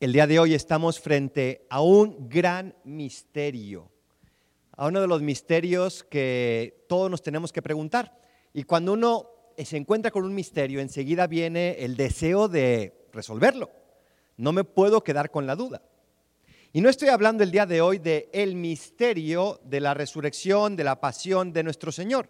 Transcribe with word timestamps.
El 0.00 0.14
día 0.14 0.26
de 0.26 0.38
hoy 0.38 0.54
estamos 0.54 0.98
frente 0.98 1.66
a 1.68 1.82
un 1.82 2.30
gran 2.30 2.74
misterio, 2.84 3.90
a 4.74 4.86
uno 4.86 5.02
de 5.02 5.06
los 5.06 5.20
misterios 5.20 6.04
que 6.04 6.86
todos 6.88 7.10
nos 7.10 7.20
tenemos 7.20 7.52
que 7.52 7.60
preguntar. 7.60 8.18
Y 8.54 8.62
cuando 8.62 8.94
uno 8.94 9.28
se 9.62 9.76
encuentra 9.76 10.10
con 10.10 10.24
un 10.24 10.34
misterio, 10.34 10.80
enseguida 10.80 11.26
viene 11.26 11.84
el 11.84 11.98
deseo 11.98 12.48
de 12.48 13.08
resolverlo. 13.12 13.68
No 14.38 14.52
me 14.52 14.64
puedo 14.64 15.04
quedar 15.04 15.30
con 15.30 15.46
la 15.46 15.54
duda. 15.54 15.82
Y 16.72 16.80
no 16.80 16.88
estoy 16.88 17.10
hablando 17.10 17.44
el 17.44 17.50
día 17.50 17.66
de 17.66 17.82
hoy 17.82 17.98
de 17.98 18.30
el 18.32 18.56
misterio 18.56 19.60
de 19.64 19.80
la 19.80 19.92
resurrección, 19.92 20.76
de 20.76 20.84
la 20.84 20.98
pasión 20.98 21.52
de 21.52 21.62
nuestro 21.62 21.92
Señor, 21.92 22.26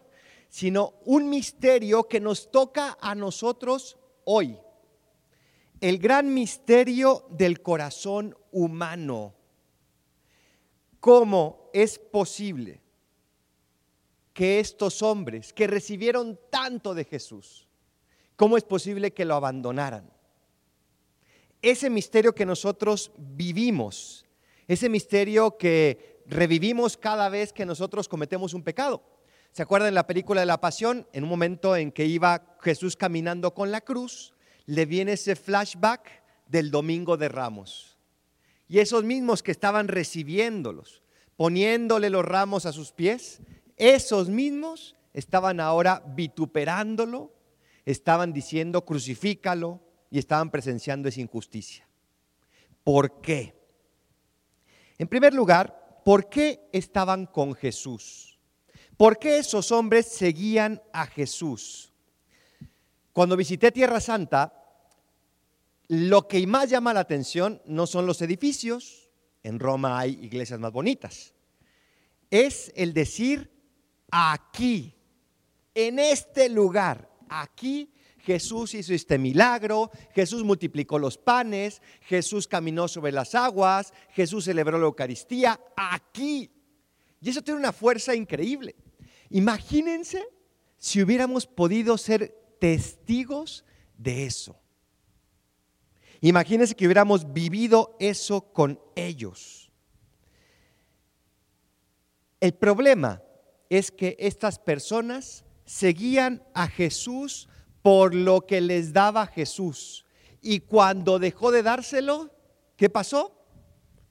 sino 0.49 0.95
un 1.05 1.31
misterio 1.31 2.09
que 2.09 2.19
nos 2.19 2.51
toca 2.51 2.99
a 3.01 3.15
nosotros 3.15 3.97
hoy. 4.25 4.59
El 5.81 5.99
gran 5.99 6.33
misterio 6.35 7.27
del 7.31 7.63
corazón 7.63 8.37
humano. 8.53 9.35
¿Cómo 11.01 11.71
es 11.73 11.99
posible 11.99 12.83
que 14.35 14.61
estos 14.61 15.03
hombres 15.03 15.53
que 15.53 15.67
recibieron 15.67 16.39
tanto 16.51 16.95
de 16.95 17.05
Jesús, 17.05 17.67
cómo 18.37 18.59
es 18.59 18.65
posible 18.65 19.13
que 19.13 19.25
lo 19.25 19.35
abandonaran? 19.35 20.11
Ese 21.63 21.89
misterio 21.89 22.35
que 22.35 22.45
nosotros 22.45 23.13
vivimos 23.17 24.27
ese 24.71 24.89
misterio 24.89 25.59
que 25.59 26.23
revivimos 26.27 26.97
cada 26.97 27.29
vez 27.29 27.53
que 27.53 27.67
nosotros 27.67 28.07
cometemos 28.07 28.55
un 28.55 28.63
pecado. 28.63 29.03
¿Se 29.51 29.63
acuerdan 29.63 29.89
en 29.89 29.97
la 29.97 30.07
película 30.07 30.43
de 30.43 30.47
la 30.47 30.61
Pasión? 30.61 31.09
En 31.13 31.25
un 31.25 31.29
momento 31.29 31.75
en 31.75 31.91
que 31.91 32.07
iba 32.07 32.57
Jesús 32.61 32.95
caminando 32.95 33.53
con 33.53 33.73
la 33.73 33.81
cruz, 33.81 34.33
le 34.71 34.87
viene 34.87 35.15
ese 35.15 35.35
flashback 35.35 36.09
del 36.47 36.71
domingo 36.71 37.17
de 37.17 37.29
Ramos. 37.29 37.99
Y 38.69 38.79
esos 38.79 39.03
mismos 39.03 39.43
que 39.43 39.51
estaban 39.51 39.89
recibiéndolos, 39.89 41.03
poniéndole 41.37 42.09
los 42.09 42.25
ramos 42.25 42.67
a 42.67 42.73
sus 42.73 42.93
pies, 42.93 43.41
esos 43.77 44.29
mismos 44.29 44.95
estaban 45.13 45.59
ahora 45.59 46.05
vituperándolo, 46.15 47.35
estaban 47.85 48.33
diciendo 48.33 48.85
crucifícalo 48.85 49.81
y 50.09 50.21
estaban 50.21 50.53
presenciando 50.53 51.09
esa 51.09 51.21
injusticia. 51.21 51.89
¿Por 52.85 53.21
qué? 53.21 53.57
En 54.99 55.09
primer 55.09 55.35
lugar, 55.35 56.01
¿por 56.05 56.29
qué 56.29 56.69
estaban 56.73 57.27
con 57.27 57.55
Jesús? 57.55 58.39
¿Por 58.97 59.19
qué 59.19 59.39
esos 59.39 59.73
hombres 59.73 60.07
seguían 60.07 60.81
a 60.93 61.07
Jesús? 61.07 61.93
Cuando 63.13 63.37
visité 63.37 63.73
Tierra 63.73 64.01
Santa, 64.01 64.60
lo 65.91 66.29
que 66.29 66.47
más 66.47 66.71
llama 66.71 66.95
la 66.95 67.01
atención 67.01 67.61
no 67.67 67.85
son 67.85 68.07
los 68.07 68.23
edificios, 68.23 69.09
en 69.43 69.59
Roma 69.59 69.99
hay 69.99 70.13
iglesias 70.23 70.61
más 70.61 70.71
bonitas, 70.71 71.35
es 72.31 72.71
el 72.77 72.95
decir 72.95 73.51
aquí, 74.09 74.95
en 75.75 75.99
este 75.99 76.49
lugar, 76.49 77.11
aquí 77.29 77.93
Jesús 78.19 78.75
hizo 78.75 78.95
este 78.95 79.19
milagro, 79.19 79.91
Jesús 80.15 80.45
multiplicó 80.45 80.97
los 80.97 81.19
panes, 81.19 81.83
Jesús 82.03 82.47
caminó 82.47 82.87
sobre 82.87 83.11
las 83.11 83.35
aguas, 83.35 83.93
Jesús 84.11 84.45
celebró 84.45 84.79
la 84.79 84.87
Eucaristía 84.87 85.59
aquí. 85.77 86.53
Y 87.21 87.31
eso 87.31 87.43
tiene 87.43 87.59
una 87.59 87.73
fuerza 87.73 88.15
increíble. 88.15 88.77
Imagínense 89.31 90.25
si 90.79 91.03
hubiéramos 91.03 91.49
podido 91.49 91.99
ser 91.99 92.33
testigos 92.61 93.65
de 93.99 94.27
eso. 94.27 94.61
Imagínense 96.21 96.75
que 96.75 96.87
hubiéramos 96.87 97.33
vivido 97.33 97.97
eso 97.99 98.53
con 98.53 98.79
ellos. 98.95 99.71
El 102.41 102.55
problema 102.55 103.23
es 103.69 103.91
que 103.91 104.17
estas 104.19 104.59
personas 104.59 105.45
seguían 105.65 106.43
a 106.55 106.67
Jesús 106.67 107.49
por 107.83 108.15
lo 108.15 108.47
que 108.47 108.61
les 108.61 108.93
daba 108.93 109.27
Jesús. 109.27 110.05
Y 110.43 110.61
cuando 110.61 111.19
dejó 111.19 111.53
de 111.53 111.63
dárselo, 111.63 112.31
¿qué 112.77 112.91
pasó? 112.91 113.37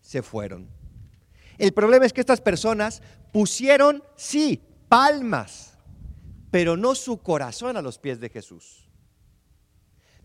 Se 0.01 0.21
fueron. 0.21 0.69
El 1.57 1.73
problema 1.73 2.05
es 2.05 2.13
que 2.13 2.21
estas 2.21 2.41
personas 2.41 3.01
pusieron, 3.33 4.03
sí, 4.15 4.63
palmas, 4.87 5.77
pero 6.49 6.77
no 6.77 6.95
su 6.95 7.17
corazón 7.17 7.77
a 7.77 7.81
los 7.81 7.99
pies 7.99 8.19
de 8.19 8.29
Jesús. 8.29 8.88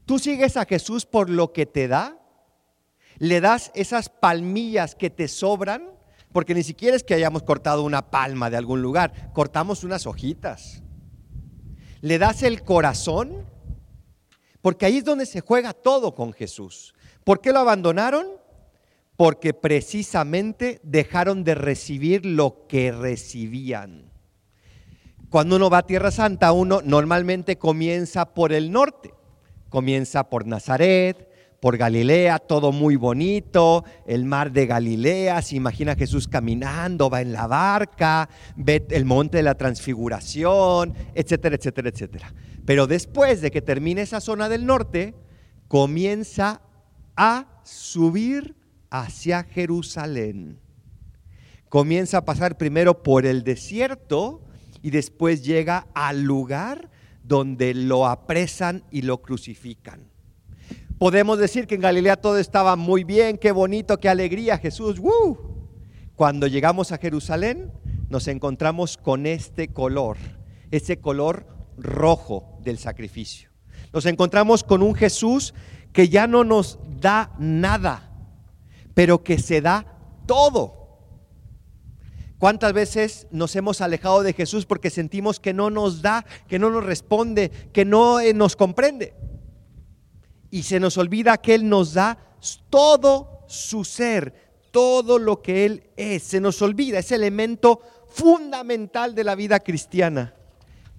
Tú 0.07 0.19
sigues 0.19 0.57
a 0.57 0.65
Jesús 0.65 1.07
por 1.07 1.31
lo 1.31 1.53
que 1.53 1.67
te 1.67 1.89
da, 1.89 2.19
le 3.19 3.41
das 3.41 3.71
esas 3.75 4.09
palmillas 4.09 4.95
que 4.95 5.11
te 5.11 5.29
sobran, 5.29 5.91
porque 6.33 6.55
ni 6.55 6.63
siquiera 6.63 6.97
es 6.97 7.05
que 7.05 7.15
hayamos 7.15 7.43
cortado 7.43 7.83
una 7.85 8.11
palma 8.11 8.51
de 8.51 8.57
algún 8.57 8.83
lugar, 8.83 9.33
cortamos 9.33 9.85
unas 9.85 10.07
hojitas 10.07 10.85
le 12.05 12.19
das 12.19 12.43
el 12.43 12.65
corazón, 12.65 13.47
porque 14.61 14.85
ahí 14.85 14.99
es 14.99 15.05
donde 15.05 15.25
se 15.25 15.41
juega 15.41 15.73
todo 15.73 16.15
con 16.15 16.35
Jesús. 16.35 16.95
¿Por 17.25 17.41
qué 17.41 17.51
lo 17.51 17.61
abandonaron? 17.61 18.27
Porque 19.17 19.55
precisamente 19.55 20.83
dejaron 20.83 21.45
de 21.45 21.55
recibir 21.55 22.27
lo 22.27 22.67
que 22.67 22.93
recibían. 22.93 24.13
Cuando 25.31 25.57
uno 25.57 25.71
va 25.71 25.79
a 25.79 25.87
Tierra 25.87 26.11
Santa, 26.11 26.53
uno 26.53 26.83
normalmente 26.85 27.57
comienza 27.57 28.35
por 28.35 28.53
el 28.53 28.71
norte, 28.71 29.15
comienza 29.75 30.31
por 30.31 30.47
Nazaret, 30.47 31.29
por 31.59 31.77
Galilea, 31.77 32.39
todo 32.39 32.71
muy 32.71 32.95
bonito, 32.95 33.85
el 34.07 34.25
mar 34.25 34.53
de 34.53 34.67
Galilea, 34.67 35.43
se 35.43 35.57
imagina 35.57 35.97
Jesús 35.97 36.29
caminando, 36.29 37.11
va 37.11 37.23
en 37.23 37.33
la 37.33 37.49
barca, 37.49 38.29
ve 38.55 38.87
el 38.91 39.05
monte 39.05 39.39
de 39.39 39.43
la 39.43 39.57
transfiguración, 39.57 40.95
etcétera, 41.17 41.57
etcétera, 41.57 41.89
etcétera. 41.89 42.33
Pero 42.65 42.87
después 42.87 43.41
de 43.41 43.51
que 43.51 43.63
termine 43.63 44.03
esa 44.03 44.21
zona 44.21 44.49
del 44.49 44.65
norte, 44.65 45.17
comienza 45.67 46.61
a 47.17 47.61
subir 47.65 48.55
hacia 48.91 49.43
Jerusalén. 49.43 50.61
Comienza 51.69 52.19
a 52.19 52.25
pasar 52.25 52.57
primero 52.59 53.03
por 53.03 53.27
el 53.27 53.43
desierto 53.43 54.45
y 54.83 54.91
después 54.91 55.45
llega 55.45 55.89
al 55.95 56.23
lugar 56.23 56.94
donde 57.25 57.75
lo 57.75 58.07
apresan 58.07 58.85
y 58.91 59.03
lo 59.03 59.21
crucifican. 59.21 60.09
Podemos 60.99 61.39
decir 61.39 61.67
que 61.67 61.75
en 61.75 61.81
Galilea 61.81 62.17
todo 62.17 62.39
estaba 62.39 62.77
muy 62.77 63.03
bien, 63.03 63.37
qué 63.37 63.51
bonito, 63.51 63.99
qué 63.99 64.09
alegría, 64.09 64.59
Jesús. 64.59 65.01
Cuando 66.15 66.47
llegamos 66.47 66.93
a 66.93 66.99
Jerusalén 66.99 67.73
nos 68.09 68.29
encontramos 68.29 68.97
con 68.97 69.27
este 69.27 69.69
color, 69.69 70.17
ese 70.71 70.99
color 70.99 71.47
rojo 71.77 72.59
del 72.63 72.79
sacrificio. 72.79 73.51
Nos 73.93 74.07
encontramos 74.07 74.63
con 74.63 74.83
un 74.83 74.95
Jesús 74.95 75.55
que 75.93 76.09
ya 76.09 76.27
no 76.27 76.45
nos 76.45 76.79
da 77.01 77.33
nada, 77.39 78.13
pero 78.95 79.25
que 79.25 79.39
se 79.39 79.61
da 79.61 79.87
todo. 80.27 80.84
¿Cuántas 82.45 82.75
veces 82.75 83.27
nos 83.31 83.57
hemos 83.57 83.81
alejado 83.81 84.23
de 84.23 84.35
Jesús 84.35 84.67
porque 84.67 84.91
sentimos 84.91 85.41
que 85.41 85.55
no 85.55 85.71
nos 85.71 86.03
da, 86.03 86.27
que 86.47 86.59
no 86.59 86.69
nos 86.69 86.85
responde, 86.85 87.51
que 87.73 87.87
no 87.87 88.21
eh, 88.21 88.35
nos 88.35 88.55
comprende? 88.55 89.15
y 90.51 90.63
se 90.63 90.79
nos 90.79 90.99
olvida 90.99 91.39
que 91.39 91.55
Él 91.55 91.67
nos 91.67 91.95
da 91.95 92.19
todo 92.69 93.41
su 93.49 93.83
ser, 93.83 94.61
todo 94.71 95.19
lo 95.19 95.41
que 95.41 95.65
Él 95.65 95.85
es. 95.97 96.23
Se 96.23 96.39
nos 96.39 96.61
olvida 96.61 96.99
ese 96.99 97.15
elemento 97.15 97.81
fundamental 98.11 99.15
de 99.15 99.25
la 99.25 99.35
vida 99.35 99.59
cristiana, 99.61 100.35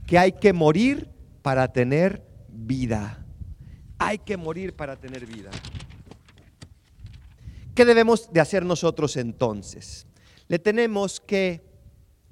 que 0.07 0.17
hay 0.17 0.31
que 0.31 0.51
morir 0.51 1.07
para 1.43 1.71
tener 1.71 2.21
vida. 2.49 3.23
Hay 3.99 4.17
que 4.17 4.35
morir 4.35 4.75
para 4.75 4.95
tener 4.95 5.27
vida. 5.27 5.51
¿Qué 7.75 7.85
debemos 7.85 8.33
de 8.33 8.41
hacer 8.41 8.65
nosotros 8.65 9.15
entonces? 9.15 10.07
Le 10.47 10.59
tenemos 10.59 11.19
que 11.19 11.65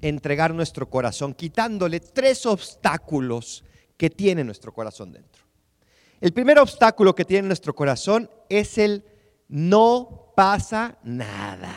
entregar 0.00 0.54
nuestro 0.54 0.88
corazón, 0.88 1.34
quitándole 1.34 2.00
tres 2.00 2.46
obstáculos 2.46 3.64
que 3.96 4.10
tiene 4.10 4.44
nuestro 4.44 4.72
corazón 4.72 5.12
dentro. 5.12 5.42
El 6.20 6.32
primer 6.32 6.58
obstáculo 6.58 7.14
que 7.14 7.24
tiene 7.24 7.48
nuestro 7.48 7.74
corazón 7.74 8.30
es 8.48 8.78
el 8.78 9.04
no 9.48 10.32
pasa 10.36 10.98
nada. 11.02 11.74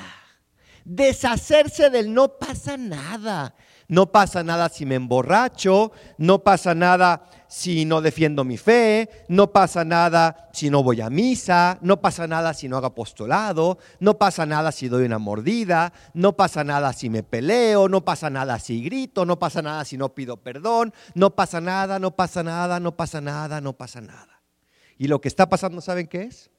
Deshacerse 0.85 1.89
del 1.89 2.13
no 2.13 2.37
pasa 2.37 2.77
nada. 2.77 3.55
No 3.89 4.11
pasa 4.11 4.43
nada 4.43 4.67
si 4.69 4.85
me 4.85 4.95
emborracho, 4.95 5.91
no 6.17 6.43
pasa 6.43 6.75
nada 6.75 7.29
si 7.47 7.85
no 7.85 8.01
defiendo 8.01 8.43
mi 8.43 8.57
fe, 8.57 9.09
no 9.29 9.51
pasa 9.51 9.85
nada 9.85 10.49
si 10.51 10.69
no 10.69 10.83
voy 10.83 11.01
a 11.01 11.09
misa, 11.09 11.77
no 11.81 12.01
pasa 12.01 12.27
nada 12.27 12.53
si 12.53 12.67
no 12.67 12.77
hago 12.77 12.87
apostolado, 12.87 13.77
no 13.99 14.17
pasa 14.17 14.45
nada 14.45 14.71
si 14.71 14.89
doy 14.89 15.05
una 15.05 15.17
mordida, 15.17 15.93
no 16.13 16.35
pasa 16.35 16.63
nada 16.63 16.93
si 16.93 17.09
me 17.09 17.23
peleo, 17.23 17.87
no 17.87 18.03
pasa 18.03 18.29
nada 18.29 18.59
si 18.59 18.83
grito, 18.83 19.25
no 19.25 19.39
pasa 19.39 19.61
nada 19.61 19.85
si 19.85 19.97
no 19.97 20.13
pido 20.13 20.37
perdón, 20.37 20.93
no 21.13 21.35
pasa 21.35 21.61
nada, 21.61 21.99
no 21.99 22.15
pasa 22.15 22.43
nada, 22.43 22.79
no 22.79 22.95
pasa 22.95 23.21
nada, 23.21 23.61
no 23.61 23.73
pasa 23.73 24.01
nada. 24.01 24.41
Y 24.97 25.07
lo 25.07 25.21
que 25.21 25.27
está 25.27 25.47
pasando, 25.47 25.79
¿saben 25.81 26.07
qué 26.07 26.23
es? 26.23 26.49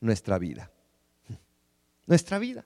Nuestra 0.00 0.38
vida. 0.38 0.70
nuestra 2.06 2.38
vida. 2.38 2.64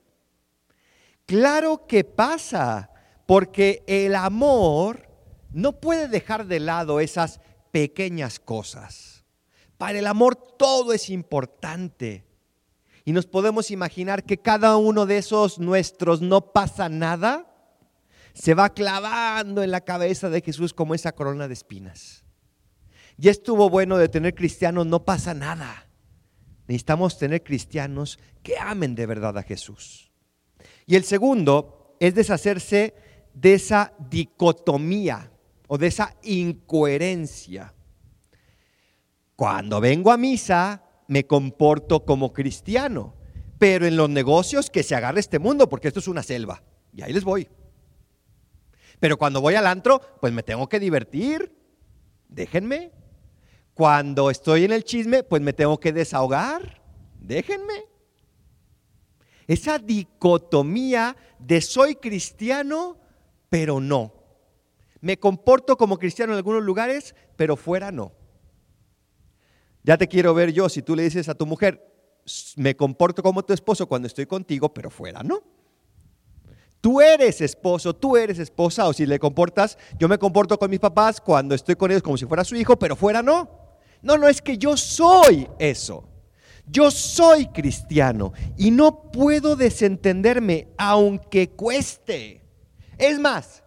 Claro 1.27 1.87
que 1.87 2.05
pasa, 2.05 2.91
porque 3.27 3.85
el 3.87 4.15
amor 4.15 5.09
no 5.53 5.81
puede 5.81 6.09
dejar 6.09 6.47
de 6.47 6.61
lado 6.61 7.01
esas 7.01 7.41
pequeñas 7.73 8.39
cosas. 8.39 9.25
Para 9.79 9.99
el 9.99 10.07
amor 10.07 10.37
todo 10.37 10.93
es 10.93 11.11
importante. 11.11 12.25
Y 13.05 13.13
nos 13.13 13.27
podemos 13.27 13.73
imaginar 13.73 14.23
que 14.23 14.39
cada 14.39 14.77
uno 14.77 15.07
de 15.07 15.19
esos 15.19 15.59
nuestros 15.59 16.21
no 16.21 16.53
pasa 16.53 16.89
nada, 16.89 17.49
se 18.33 18.55
va 18.55 18.73
clavando 18.73 19.63
en 19.65 19.73
la 19.73 19.81
cabeza 19.81 20.31
de 20.31 20.41
Jesús 20.41 20.73
como 20.73 20.95
esa 20.95 21.13
corona 21.13 21.49
de 21.49 21.55
espinas. 21.55 22.25
Ya 23.17 23.31
estuvo 23.31 23.69
bueno 23.69 23.99
de 23.99 24.09
tener 24.09 24.35
cristianos, 24.35 24.87
no 24.87 25.05
pasa 25.05 25.35
nada. 25.35 25.89
Necesitamos 26.69 27.19
tener 27.19 27.43
cristianos 27.43 28.19
que 28.43 28.57
amen 28.59 28.95
de 28.95 29.07
verdad 29.07 29.37
a 29.37 29.43
Jesús. 29.43 30.13
Y 30.87 30.95
el 30.95 31.05
segundo 31.05 31.97
es 31.99 32.15
deshacerse 32.15 32.95
de 33.35 33.55
esa 33.55 33.95
dicotomía 33.99 35.33
o 35.73 35.79
de 35.79 35.87
esa 35.87 36.15
incoherencia. 36.23 37.73
Cuando 39.35 39.81
vengo 39.81 40.13
a 40.13 40.19
misa, 40.19 40.83
me 41.09 41.27
comporto 41.27 42.05
como 42.05 42.35
cristiano, 42.35 43.15
pero 43.57 43.87
en 43.87 43.97
los 43.97 44.11
negocios 44.11 44.69
que 44.69 44.83
se 44.83 44.95
agarre 44.95 45.21
este 45.21 45.39
mundo, 45.39 45.71
porque 45.71 45.89
esto 45.89 46.01
es 46.01 46.09
una 46.09 46.23
selva, 46.23 46.63
y 46.93 47.01
ahí 47.01 47.15
les 47.15 47.25
voy. 47.25 47.49
Pero 49.01 49.17
cuando 49.17 49.41
voy 49.41 49.55
al 49.55 49.67
antro, 49.67 50.03
pues 50.21 50.31
me 50.35 50.43
tengo 50.43 50.69
que 50.69 50.79
divertir, 50.79 51.57
déjenme. 52.29 52.93
Cuando 53.73 54.29
estoy 54.29 54.65
en 54.65 54.73
el 54.73 54.85
chisme, 54.85 55.23
pues 55.23 55.41
me 55.41 55.55
tengo 55.55 55.81
que 55.81 55.95
desahogar, 55.95 56.83
déjenme. 57.19 57.87
Esa 59.47 59.79
dicotomía 59.79 61.17
de 61.39 61.63
soy 61.63 61.95
cristiano, 61.95 62.99
pero 63.49 63.81
no. 63.81 64.22
Me 65.03 65.19
comporto 65.19 65.77
como 65.77 65.99
cristiano 65.99 66.33
en 66.33 66.39
algunos 66.39 66.63
lugares, 66.63 67.15
pero 67.37 67.57
fuera 67.57 67.91
no. 67.91 68.13
Ya 69.83 69.99
te 69.99 70.07
quiero 70.07 70.33
ver 70.33 70.53
yo 70.53 70.69
si 70.69 70.81
tú 70.81 70.95
le 70.95 71.03
dices 71.03 71.29
a 71.29 71.35
tu 71.35 71.45
mujer, 71.45 71.85
me 72.55 72.77
comporto 72.77 73.21
como 73.21 73.45
tu 73.45 73.53
esposo 73.53 73.89
cuando 73.89 74.07
estoy 74.07 74.27
contigo, 74.27 74.73
pero 74.73 74.91
fuera 74.91 75.25
no. 75.25 75.43
Tú 76.81 77.01
eres 77.01 77.41
esposo, 77.41 77.95
tú 77.95 78.17
eres 78.17 78.39
esposa, 78.39 78.87
o 78.87 78.93
si 78.93 79.05
le 79.05 79.19
comportas, 79.19 79.77
yo 79.99 80.09
me 80.09 80.19
comporto 80.19 80.57
con 80.57 80.71
mis 80.71 80.81
papás 80.81 81.21
cuando 81.21 81.55
estoy 81.57 81.75
con 81.75 81.91
ellos 81.91 82.03
como 82.03 82.17
si 82.17 82.27
fuera 82.27 82.45
su 82.45 82.55
hijo, 82.55 82.79
pero 82.79 82.95
fuera 82.95 83.23
no. 83.23 83.51
No, 84.03 84.17
no, 84.17 84.29
es 84.29 84.41
que 84.41 84.57
yo 84.57 84.77
soy 84.77 85.49
eso. 85.59 86.09
Yo 86.65 86.93
soy 86.93 87.47
cristiano 87.49 88.33
y 88.57 88.71
no 88.71 89.11
puedo 89.11 89.57
desentenderme 89.57 90.69
aunque 90.79 91.51
cueste. 91.51 92.45
Es 92.99 93.19
más, 93.19 93.62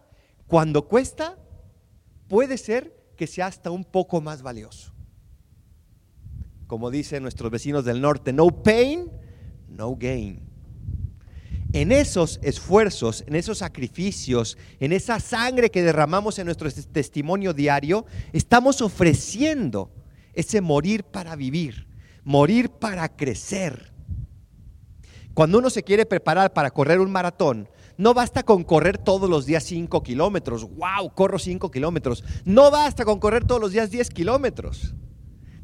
cuando 0.46 0.86
cuesta, 0.86 1.36
puede 2.28 2.58
ser 2.58 2.94
que 3.16 3.26
sea 3.26 3.46
hasta 3.46 3.70
un 3.70 3.84
poco 3.84 4.20
más 4.20 4.42
valioso. 4.42 4.92
Como 6.66 6.90
dicen 6.90 7.22
nuestros 7.22 7.50
vecinos 7.50 7.84
del 7.84 8.00
norte, 8.00 8.32
no 8.32 8.48
pain, 8.48 9.10
no 9.68 9.96
gain. 9.96 10.46
En 11.72 11.92
esos 11.92 12.38
esfuerzos, 12.42 13.24
en 13.26 13.34
esos 13.34 13.58
sacrificios, 13.58 14.56
en 14.80 14.92
esa 14.92 15.20
sangre 15.20 15.70
que 15.70 15.82
derramamos 15.82 16.38
en 16.38 16.46
nuestro 16.46 16.70
testimonio 16.70 17.52
diario, 17.52 18.06
estamos 18.32 18.80
ofreciendo 18.80 19.90
ese 20.32 20.60
morir 20.60 21.04
para 21.04 21.36
vivir, 21.36 21.86
morir 22.24 22.70
para 22.70 23.08
crecer. 23.08 23.92
Cuando 25.34 25.58
uno 25.58 25.70
se 25.70 25.82
quiere 25.82 26.06
preparar 26.06 26.52
para 26.52 26.70
correr 26.70 26.98
un 26.98 27.10
maratón, 27.10 27.68
no 27.98 28.12
basta 28.12 28.42
con 28.42 28.64
correr 28.64 28.98
todos 28.98 29.28
los 29.28 29.46
días 29.46 29.64
5 29.64 30.02
kilómetros. 30.02 30.64
¡Wow! 30.64 31.14
Corro 31.14 31.38
5 31.38 31.70
kilómetros. 31.70 32.24
No 32.44 32.70
basta 32.70 33.04
con 33.04 33.18
correr 33.18 33.44
todos 33.44 33.60
los 33.60 33.72
días 33.72 33.90
10 33.90 34.10
kilómetros. 34.10 34.94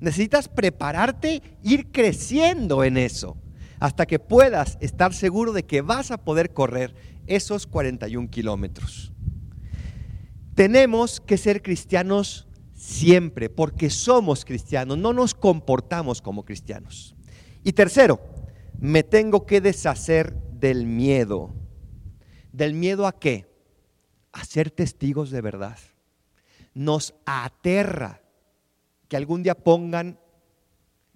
Necesitas 0.01 0.49
prepararte, 0.49 1.43
ir 1.63 1.93
creciendo 1.93 2.83
en 2.83 2.97
eso, 2.97 3.37
hasta 3.79 4.07
que 4.07 4.19
puedas 4.19 4.79
estar 4.81 5.15
seguro 5.15 5.53
de 5.53 5.65
que 5.65 5.81
vas 5.81 6.11
a 6.11 6.19
poder 6.19 6.53
correr 6.53 6.95
esos 7.27 7.67
41 7.67 8.29
kilómetros. 8.31 9.13
Tenemos 10.55 11.21
que 11.21 11.39
ser 11.39 11.63
cristianos 11.63 12.49
siempre, 12.75 13.49
porque 13.49 13.91
somos 13.91 14.45
cristianos, 14.45 14.99
no 14.99 15.13
nos 15.13 15.35
comportamos 15.35 16.21
como 16.21 16.45
cristianos. 16.45 17.15
Y 17.63 17.73
tercero, 17.73 18.21
me 18.79 19.05
tengo 19.05 19.47
que 19.47 19.61
deshacer 19.61 20.35
del 20.53 20.87
miedo. 20.87 21.55
¿Del 22.53 22.75
miedo 22.75 23.07
a 23.07 23.19
qué? 23.19 23.47
A 24.33 24.45
ser 24.45 24.71
testigos 24.71 25.31
de 25.31 25.41
verdad. 25.41 25.79
Nos 26.75 27.15
aterra 27.27 28.21
que 29.09 29.17
algún 29.17 29.43
día 29.43 29.55
pongan 29.55 30.19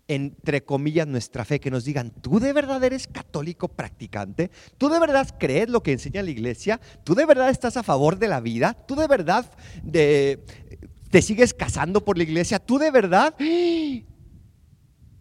entre 0.08 0.64
comillas 0.64 1.06
nuestra 1.08 1.44
fe, 1.44 1.58
que 1.58 1.70
nos 1.70 1.84
digan, 1.84 2.10
¿tú 2.10 2.38
de 2.38 2.52
verdad 2.52 2.84
eres 2.84 3.08
católico 3.08 3.66
practicante? 3.66 4.52
¿Tú 4.78 4.88
de 4.88 5.00
verdad 5.00 5.28
crees 5.36 5.68
lo 5.68 5.82
que 5.82 5.90
enseña 5.92 6.22
la 6.22 6.30
iglesia? 6.30 6.80
¿Tú 7.02 7.16
de 7.16 7.26
verdad 7.26 7.50
estás 7.50 7.76
a 7.76 7.82
favor 7.82 8.16
de 8.16 8.28
la 8.28 8.40
vida? 8.40 8.74
¿Tú 8.86 8.94
de 8.94 9.08
verdad 9.08 9.50
te 9.90 11.22
sigues 11.22 11.54
casando 11.54 12.04
por 12.04 12.18
la 12.18 12.22
iglesia? 12.22 12.60
¿Tú 12.60 12.78
de 12.78 12.92
verdad? 12.92 13.34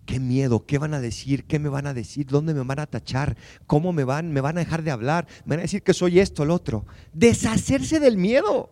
Qué 0.06 0.20
miedo, 0.20 0.66
¿qué 0.66 0.78
van 0.78 0.94
a 0.94 1.02
decir? 1.02 1.46
¿Qué 1.46 1.58
me 1.58 1.68
van 1.68 1.88
a 1.88 1.94
decir? 1.94 2.28
¿Dónde 2.28 2.54
me 2.54 2.64
van 2.64 2.80
a 2.80 2.86
tachar? 2.86 3.36
¿Cómo 3.66 3.92
me 3.92 4.04
van? 4.04 4.32
¿Me 4.32 4.40
van 4.42 4.58
a 4.58 4.60
dejar 4.60 4.84
de 4.84 4.92
hablar? 4.92 5.28
¿Me 5.46 5.56
van 5.56 5.60
a 5.60 5.64
decir 5.64 5.82
que 5.82 5.96
soy 5.96 6.20
esto, 6.20 6.44
el 6.44 6.52
otro? 6.52 6.86
Deshacerse 7.12 8.00
del 8.00 8.18
miedo. 8.18 8.70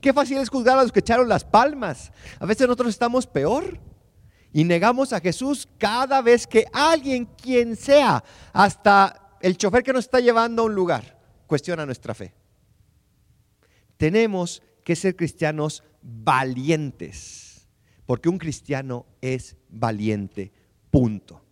Qué 0.00 0.12
fácil 0.12 0.38
es 0.38 0.48
juzgar 0.48 0.76
a 0.76 0.82
los 0.82 0.90
que 0.90 1.00
echaron 1.00 1.28
las 1.28 1.44
palmas. 1.44 2.10
A 2.40 2.46
veces 2.46 2.66
nosotros 2.66 2.90
estamos 2.90 3.28
peor 3.28 3.78
y 4.52 4.64
negamos 4.64 5.12
a 5.12 5.20
Jesús 5.20 5.68
cada 5.78 6.20
vez 6.20 6.48
que 6.48 6.66
alguien, 6.72 7.26
quien 7.26 7.76
sea, 7.76 8.24
hasta 8.52 9.36
el 9.40 9.56
chofer 9.56 9.84
que 9.84 9.92
nos 9.92 10.04
está 10.04 10.18
llevando 10.18 10.62
a 10.62 10.66
un 10.66 10.74
lugar, 10.74 11.18
cuestiona 11.46 11.86
nuestra 11.86 12.12
fe. 12.12 12.34
Tenemos 13.96 14.62
que 14.82 14.96
ser 14.96 15.14
cristianos 15.14 15.84
valientes 16.02 17.53
porque 18.06 18.28
un 18.28 18.38
cristiano 18.38 19.06
es 19.20 19.56
valiente, 19.68 20.52
punto. 20.90 21.42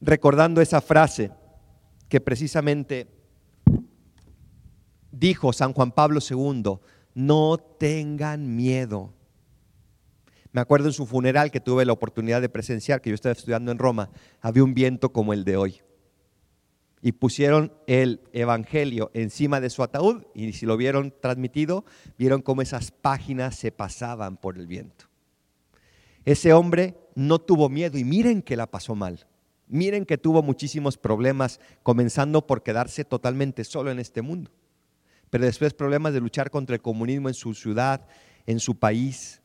Recordando 0.00 0.60
esa 0.60 0.80
frase 0.80 1.30
que 2.08 2.20
precisamente 2.20 3.08
dijo 5.12 5.52
San 5.52 5.72
Juan 5.72 5.92
Pablo 5.92 6.20
II, 6.28 6.78
no 7.14 7.58
tengan 7.58 8.56
miedo. 8.56 9.12
Me 10.52 10.60
acuerdo 10.60 10.88
en 10.88 10.92
su 10.92 11.06
funeral 11.06 11.50
que 11.50 11.60
tuve 11.60 11.84
la 11.84 11.92
oportunidad 11.92 12.40
de 12.40 12.48
presenciar, 12.48 13.00
que 13.00 13.10
yo 13.10 13.14
estaba 13.14 13.32
estudiando 13.32 13.70
en 13.70 13.78
Roma, 13.78 14.10
había 14.40 14.64
un 14.64 14.74
viento 14.74 15.12
como 15.12 15.32
el 15.32 15.44
de 15.44 15.56
hoy. 15.56 15.80
Y 17.02 17.12
pusieron 17.12 17.72
el 17.86 18.20
Evangelio 18.32 19.10
encima 19.14 19.60
de 19.60 19.70
su 19.70 19.82
ataúd 19.82 20.24
y 20.34 20.52
si 20.52 20.66
lo 20.66 20.76
vieron 20.76 21.14
transmitido, 21.20 21.84
vieron 22.18 22.42
cómo 22.42 22.62
esas 22.62 22.90
páginas 22.90 23.56
se 23.56 23.72
pasaban 23.72 24.36
por 24.36 24.58
el 24.58 24.66
viento. 24.66 25.09
Ese 26.24 26.52
hombre 26.52 26.96
no 27.14 27.38
tuvo 27.38 27.68
miedo 27.68 27.98
y 27.98 28.04
miren 28.04 28.42
que 28.42 28.56
la 28.56 28.66
pasó 28.66 28.94
mal. 28.94 29.26
Miren 29.68 30.04
que 30.04 30.18
tuvo 30.18 30.42
muchísimos 30.42 30.98
problemas, 30.98 31.60
comenzando 31.82 32.46
por 32.46 32.62
quedarse 32.62 33.04
totalmente 33.04 33.62
solo 33.64 33.90
en 33.90 34.00
este 34.00 34.20
mundo. 34.20 34.50
Pero 35.30 35.44
después 35.44 35.74
problemas 35.74 36.12
de 36.12 36.20
luchar 36.20 36.50
contra 36.50 36.74
el 36.74 36.82
comunismo 36.82 37.28
en 37.28 37.34
su 37.34 37.54
ciudad, 37.54 38.06
en 38.46 38.58
su 38.58 38.78
país, 38.78 39.40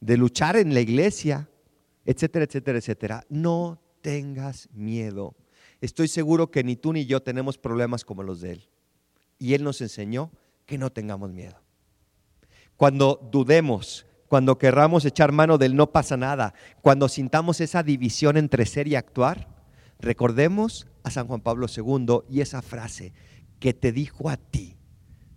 de 0.00 0.16
luchar 0.16 0.56
en 0.56 0.74
la 0.74 0.80
iglesia, 0.80 1.48
etcétera, 2.04 2.44
etcétera, 2.44 2.78
etcétera. 2.78 3.24
No 3.28 3.80
tengas 4.00 4.68
miedo. 4.72 5.36
Estoy 5.80 6.08
seguro 6.08 6.50
que 6.50 6.64
ni 6.64 6.74
tú 6.74 6.92
ni 6.92 7.06
yo 7.06 7.22
tenemos 7.22 7.56
problemas 7.56 8.04
como 8.04 8.24
los 8.24 8.40
de 8.40 8.52
él. 8.52 8.68
Y 9.38 9.54
él 9.54 9.62
nos 9.62 9.80
enseñó 9.80 10.32
que 10.66 10.76
no 10.76 10.90
tengamos 10.90 11.30
miedo. 11.30 11.56
Cuando 12.76 13.28
dudemos, 13.30 14.06
cuando 14.28 14.58
querramos 14.58 15.04
echar 15.04 15.32
mano 15.32 15.58
del 15.58 15.74
no 15.74 15.90
pasa 15.90 16.16
nada, 16.16 16.54
cuando 16.82 17.08
sintamos 17.08 17.60
esa 17.60 17.82
división 17.82 18.36
entre 18.36 18.66
ser 18.66 18.86
y 18.86 18.94
actuar, 18.94 19.48
recordemos 19.98 20.86
a 21.02 21.10
San 21.10 21.26
Juan 21.26 21.40
Pablo 21.40 21.66
II 21.74 22.20
y 22.28 22.40
esa 22.40 22.62
frase 22.62 23.12
que 23.58 23.74
te 23.74 23.92
dijo 23.92 24.28
a 24.28 24.36
ti, 24.36 24.76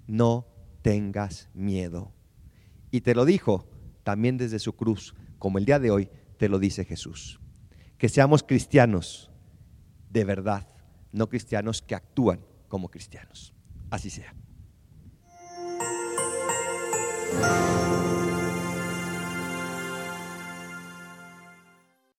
no 0.08 0.46
tengas 0.82 1.50
miedo. 1.54 2.14
Y 2.92 3.02
te 3.02 3.16
lo 3.16 3.26
dijo 3.26 3.68
también 4.04 4.38
desde 4.38 4.60
su 4.60 4.74
cruz, 4.74 5.16
como 5.40 5.58
el 5.58 5.66
día 5.66 5.80
de 5.80 5.92
hoy 5.92 6.10
te 6.38 6.50
lo 6.50 6.60
dice 6.60 6.86
Jesús. 6.86 7.40
Que 7.98 8.10
seamos 8.10 8.44
cristianos 8.44 9.32
de 10.10 10.26
verdad, 10.26 10.68
no 11.12 11.30
cristianos 11.30 11.82
que 11.82 11.96
actúan 11.96 12.42
como 12.68 12.90
cristianos. 12.90 13.54
Así 13.90 14.10
sea. 14.10 14.34